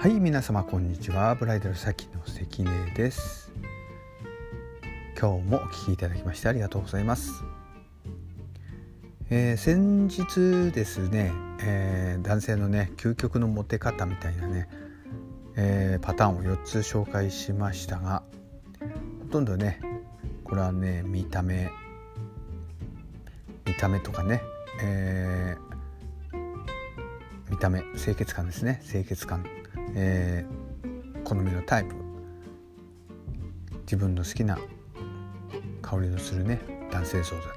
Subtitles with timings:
[0.00, 1.34] はい皆様こんにちは。
[1.34, 3.52] ブライダルサキの関根です。
[5.20, 7.44] 今日もお聴きいただきましてありがとうございます、
[9.28, 11.32] えー、先日ですね、
[11.62, 14.70] えー、男性のね究極のモテ方みたいなね、
[15.56, 18.22] えー、パターンを4つ紹介しましたが
[19.20, 19.82] ほとんどね
[20.44, 21.70] これはね見た目
[23.66, 24.40] 見た目とかね、
[24.82, 25.69] え見
[27.60, 28.82] た目清潔感ですね。
[28.90, 29.44] 清潔感。
[29.94, 31.94] えー、好みのタイプ。
[33.82, 34.56] 自分の好きな
[35.82, 36.60] 香りのするね
[36.92, 37.54] 男性像だったり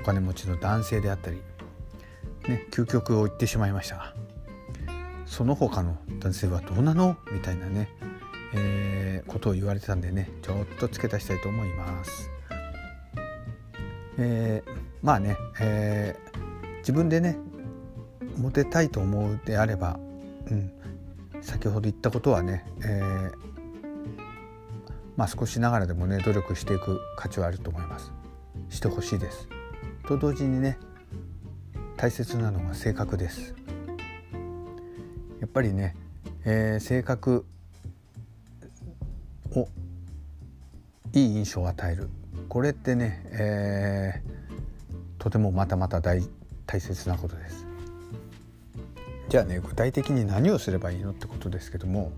[0.00, 1.42] お金持ちの男性であったり
[2.48, 4.14] ね究極を言ってしまいましたが
[5.26, 7.18] その他の男性はどうなの？
[7.30, 7.90] みたいなね、
[8.54, 12.30] えー、ことを言われてたんでねちょっと付け足したいと思います。
[14.16, 14.70] えー、
[15.02, 17.36] まあね、えー、自分でね
[18.36, 19.98] モテたいと思うであれば、
[20.50, 20.70] うん、
[21.40, 23.32] 先ほど言ったことはね、えー、
[25.16, 28.12] まあ、少しながらでもね努力していく価値はあると思います。
[28.68, 29.48] してほしいです。
[30.06, 30.78] と同時にね
[31.96, 33.54] 大切なのが性格です。
[35.40, 35.96] やっぱりね、
[36.44, 37.46] えー、性格
[39.52, 39.68] を
[41.12, 42.08] いい印象を与える。
[42.48, 46.22] これってね、えー、とてもまたまた大
[46.66, 47.66] 大切なことです。
[49.28, 52.12] じゃあね具体的に何をすればいいのってことですけども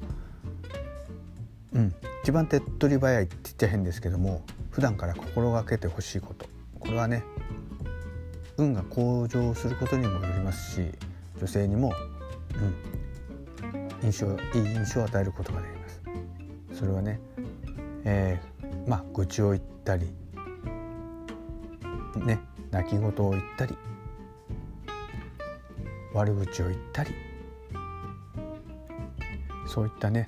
[1.72, 6.46] うん一番手っ取り早いって言っちゃ変ですけども普段から心がけてほしいこと。
[6.78, 7.24] これはね
[8.56, 10.90] 運が向上することにもよりますし
[11.38, 11.92] 女性にも、
[14.02, 16.00] うん、印象いい印象を与えることができます。
[16.80, 17.20] それはね、
[18.04, 20.06] えー、まあ愚痴を言ったり
[22.16, 23.76] ね泣き言を言ったり
[26.18, 27.14] 悪口を言ったり
[29.68, 30.26] そういったね、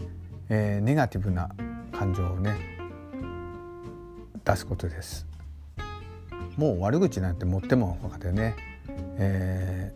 [0.48, 1.50] えー、ネガティブな
[1.90, 2.78] 感情をね
[4.44, 5.26] 出すことです
[6.56, 8.54] もう悪口なんて持っても他でね、
[9.18, 9.92] え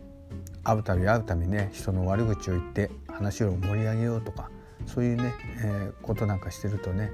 [0.63, 4.49] ー、会うたび会うたびね人の悪口を言って話を盛り上げようとか
[4.85, 7.09] そういうね、えー、ことなんかしてるとね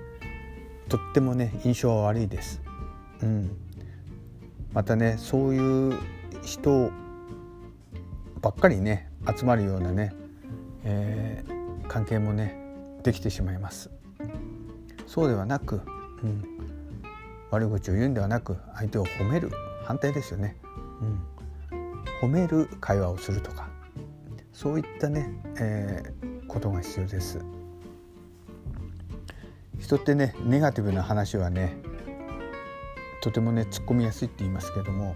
[0.89, 2.61] とってもね印象は悪いです。
[3.21, 3.55] うん、
[4.73, 5.97] またねそういう
[6.41, 6.91] 人
[8.41, 10.13] ばっかりね集まるようなね、
[10.83, 12.57] えー、関係もね
[13.03, 13.91] できてしまいます。
[15.05, 15.81] そうではなく、
[16.23, 16.43] うん、
[17.51, 19.51] 悪口を言うんではなく相手を褒める
[19.83, 20.55] 反対ですよね、
[21.01, 21.21] うん、
[22.21, 23.69] 褒める会話をするとか
[24.53, 25.29] そういったね、
[25.59, 27.39] えー、ことが必要です。
[29.79, 31.75] 人ってねネガティブな話はね
[33.21, 35.15] とてもね突っ込みやすいって言いますけども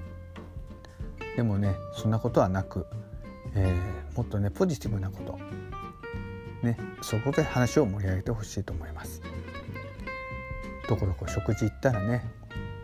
[1.35, 2.85] でもねそんなことはなく
[3.55, 5.39] えー、もっとねポジティブなこと、
[6.66, 9.21] ね、そこで話を盛り上げてほしいと思います。
[10.88, 12.23] どこどこ食事行ったらね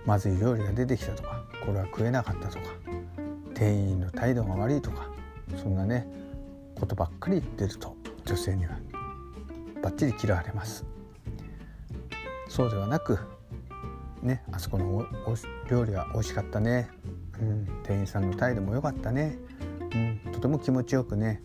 [0.06, 2.66] まずい料理が出てきたとかこれは食えなかったとか
[3.54, 5.08] 店員の態度が悪いとか
[5.62, 6.08] そんなね
[6.74, 7.96] ことばっかり言ってると
[8.26, 8.80] 女性には
[9.84, 10.86] バッチリ嫌われます。
[12.48, 13.20] そうではなく
[14.22, 15.06] ねあそこの
[15.70, 16.90] 料理は美味しかったね、
[17.40, 19.38] うん、店員さんの態度も良かったね
[19.94, 21.40] うん、とても気持ちよくね。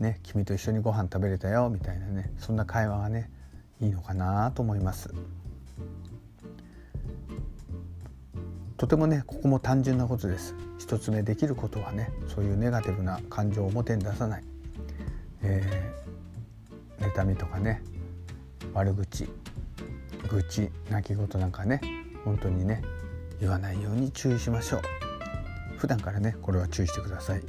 [0.00, 2.32] ね君と一緒にご飯食べれたよみたいなね。
[2.38, 3.30] そんな会話がね
[3.82, 5.12] いいのかなと思います。
[8.78, 10.54] とてもねここも単純なことです。
[10.78, 14.44] 一つ目できることはねそういうネガティブな感情を表に出さない、
[15.42, 17.82] えー、妬みとかね
[18.72, 19.28] 悪口
[20.30, 21.82] 愚痴泣き言なんかね
[22.24, 22.80] 本当にね
[23.38, 25.07] 言わないように注意しましょう。
[25.78, 27.42] 普段からねこれは注意してください。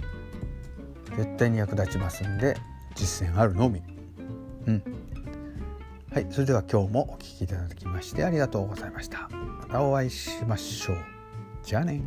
[1.18, 2.56] 絶対に役立ちますんで
[2.96, 3.82] 実践あるのみ。
[4.68, 4.84] うん。
[6.12, 9.30] はいそれでは今日もお聴きいただきましてありがとうございました。
[9.30, 10.98] またお会いしましょう。
[11.64, 12.02] じゃあね